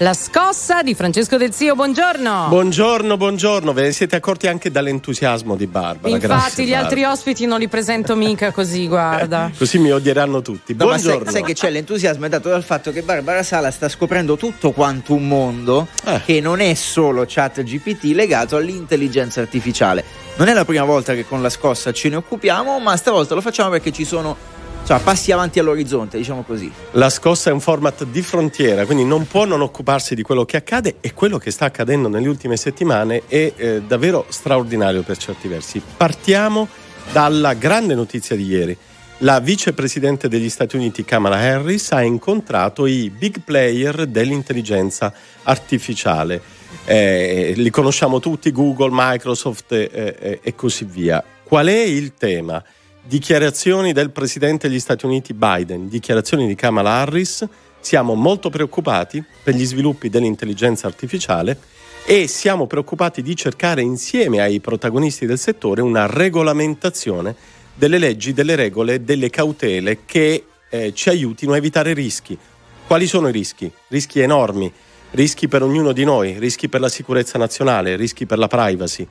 [0.00, 2.48] La scossa di Francesco Del Zio, buongiorno.
[2.48, 3.72] Buongiorno, buongiorno.
[3.72, 6.08] Ve ne siete accorti anche dall'entusiasmo di Barbara.
[6.14, 6.86] Infatti, Grazie, gli Barbara.
[6.88, 9.50] altri ospiti non li presento mica così, guarda.
[9.56, 10.74] Così mi odieranno tutti.
[10.74, 11.30] No, ma sai, Buongiorno.
[11.32, 15.14] sai che c'è l'entusiasmo è dato dal fatto che Barbara Sala sta scoprendo tutto quanto
[15.14, 16.20] un mondo Eh.
[16.26, 20.04] che non è solo chat GPT legato all'intelligenza artificiale.
[20.36, 23.40] Non è la prima volta che con la scossa ce ne occupiamo, ma stavolta lo
[23.40, 24.36] facciamo perché ci sono
[24.86, 26.70] cioè, passi avanti all'orizzonte, diciamo così.
[26.92, 30.58] La scossa è un format di frontiera, quindi non può non occuparsi di quello che
[30.58, 35.48] accade e quello che sta accadendo nelle ultime settimane è eh, davvero straordinario per certi
[35.48, 35.82] versi.
[35.96, 36.68] Partiamo
[37.10, 38.78] dalla grande notizia di ieri.
[39.18, 45.12] La vicepresidente degli Stati Uniti Kamala Harris ha incontrato i big player dell'intelligenza
[45.42, 46.40] artificiale.
[46.84, 51.24] Eh, li conosciamo tutti, Google, Microsoft eh, eh, e così via.
[51.42, 52.62] Qual è il tema?
[53.08, 57.46] Dichiarazioni del presidente degli Stati Uniti Biden, dichiarazioni di Kamala Harris.
[57.78, 61.56] Siamo molto preoccupati per gli sviluppi dell'intelligenza artificiale
[62.04, 67.36] e siamo preoccupati di cercare insieme ai protagonisti del settore una regolamentazione
[67.74, 72.36] delle leggi, delle regole, delle cautele che eh, ci aiutino a evitare rischi.
[72.88, 73.70] Quali sono i rischi?
[73.86, 74.72] Rischi enormi,
[75.12, 79.06] rischi per ognuno di noi, rischi per la sicurezza nazionale, rischi per la privacy.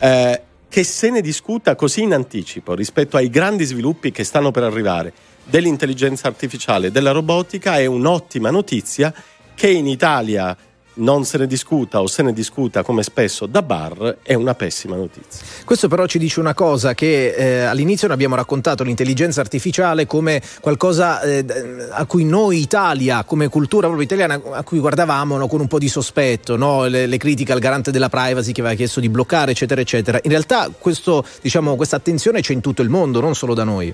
[0.00, 0.40] Eh,
[0.76, 5.10] che se ne discuta così in anticipo rispetto ai grandi sviluppi che stanno per arrivare
[5.42, 9.10] dell'intelligenza artificiale, della robotica, è un'ottima notizia
[9.54, 10.54] che in Italia
[10.96, 14.96] non se ne discuta o se ne discuta come spesso da bar è una pessima
[14.96, 15.44] notizia.
[15.64, 21.20] Questo però ci dice una cosa che eh, all'inizio abbiamo raccontato l'intelligenza artificiale come qualcosa
[21.22, 21.44] eh,
[21.90, 25.78] a cui noi Italia come cultura proprio italiana a cui guardavamo no, con un po'
[25.78, 26.86] di sospetto, no?
[26.86, 30.18] le, le, critiche al garante della privacy che aveva chiesto di bloccare eccetera eccetera.
[30.22, 33.92] In realtà questo, diciamo, questa attenzione c'è in tutto il mondo, non solo da noi.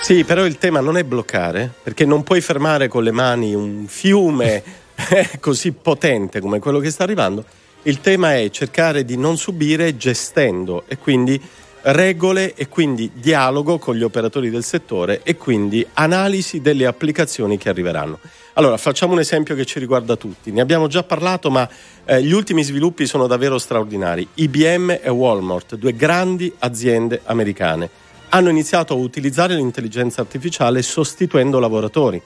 [0.00, 3.86] Sì, però il tema non è bloccare, perché non puoi fermare con le mani un
[3.88, 4.62] fiume
[5.40, 7.44] così potente come quello che sta arrivando.
[7.82, 11.40] Il tema è cercare di non subire gestendo e quindi
[11.82, 17.68] regole e quindi dialogo con gli operatori del settore e quindi analisi delle applicazioni che
[17.68, 18.18] arriveranno.
[18.54, 20.50] Allora, facciamo un esempio che ci riguarda tutti.
[20.50, 21.68] Ne abbiamo già parlato, ma
[22.04, 24.26] eh, gli ultimi sviluppi sono davvero straordinari.
[24.34, 27.88] IBM e Walmart, due grandi aziende americane,
[28.30, 32.20] hanno iniziato a utilizzare l'intelligenza artificiale sostituendo lavoratori.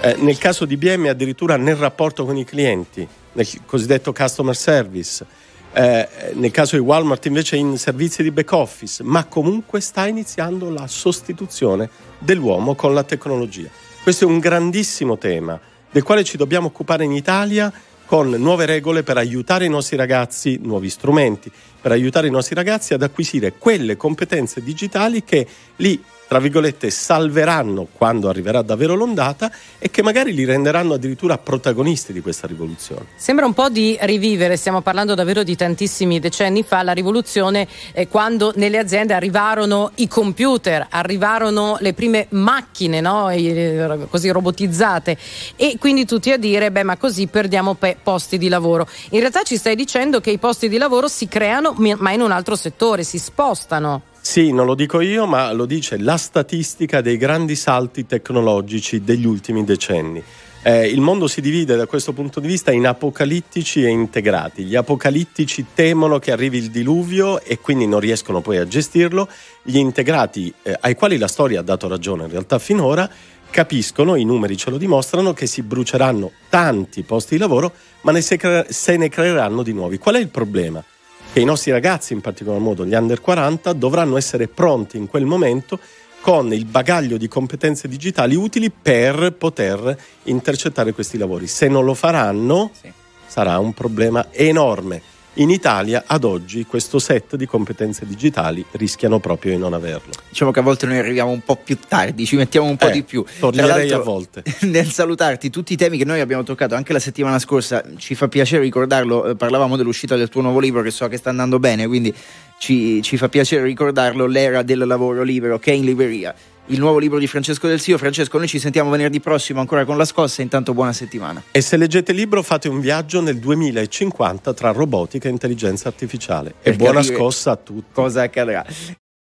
[0.00, 5.26] Eh, nel caso di IBM addirittura nel rapporto con i clienti, nel cosiddetto customer service,
[5.72, 10.70] eh, nel caso di Walmart invece in servizi di back office, ma comunque sta iniziando
[10.70, 13.68] la sostituzione dell'uomo con la tecnologia.
[14.00, 15.58] Questo è un grandissimo tema
[15.90, 17.72] del quale ci dobbiamo occupare in Italia
[18.06, 22.94] con nuove regole per aiutare i nostri ragazzi, nuovi strumenti, per aiutare i nostri ragazzi
[22.94, 29.90] ad acquisire quelle competenze digitali che li tra virgolette, salveranno quando arriverà davvero l'ondata e
[29.90, 33.06] che magari li renderanno addirittura protagonisti di questa rivoluzione.
[33.16, 38.08] Sembra un po' di rivivere, stiamo parlando davvero di tantissimi decenni fa, la rivoluzione eh,
[38.08, 43.30] quando nelle aziende arrivarono i computer, arrivarono le prime macchine, no?
[43.30, 45.16] I, così robotizzate
[45.56, 48.86] e quindi tutti a dire, beh ma così perdiamo pe- posti di lavoro.
[49.10, 52.32] In realtà ci stai dicendo che i posti di lavoro si creano ma in un
[52.32, 54.07] altro settore, si spostano.
[54.20, 59.24] Sì, non lo dico io, ma lo dice la statistica dei grandi salti tecnologici degli
[59.24, 60.22] ultimi decenni.
[60.62, 64.64] Eh, il mondo si divide da questo punto di vista in apocalittici e integrati.
[64.64, 69.28] Gli apocalittici temono che arrivi il diluvio e quindi non riescono poi a gestirlo.
[69.62, 73.08] Gli integrati, eh, ai quali la storia ha dato ragione in realtà finora,
[73.50, 78.20] capiscono, i numeri ce lo dimostrano, che si bruceranno tanti posti di lavoro, ma ne
[78.20, 79.96] se, cre- se ne creeranno di nuovi.
[79.96, 80.84] Qual è il problema?
[81.32, 85.24] Che i nostri ragazzi, in particolar modo gli under 40, dovranno essere pronti in quel
[85.24, 85.78] momento
[86.20, 91.46] con il bagaglio di competenze digitali utili per poter intercettare questi lavori.
[91.46, 92.92] Se non lo faranno, sì.
[93.26, 95.02] sarà un problema enorme.
[95.40, 100.10] In Italia ad oggi questo set di competenze digitali rischiano proprio di non averlo.
[100.28, 102.90] Diciamo che a volte noi arriviamo un po' più tardi, ci mettiamo un po' eh,
[102.90, 103.24] di più.
[103.38, 104.42] Toglierei a volte.
[104.66, 108.26] Nel salutarti tutti i temi che noi abbiamo toccato anche la settimana scorsa, ci fa
[108.26, 112.12] piacere ricordarlo, parlavamo dell'uscita del tuo nuovo libro che so che sta andando bene, quindi
[112.58, 116.34] ci, ci fa piacere ricordarlo, l'era del lavoro libero che è in libreria.
[116.70, 117.96] Il nuovo libro di Francesco Del Sio.
[117.96, 120.42] Francesco, noi ci sentiamo venerdì prossimo ancora con la scossa.
[120.42, 121.42] Intanto, buona settimana.
[121.50, 126.54] E se leggete il libro, fate un viaggio nel 2050 tra robotica e intelligenza artificiale.
[126.62, 127.86] E buona scossa a tutti.
[127.92, 128.66] Cosa accadrà?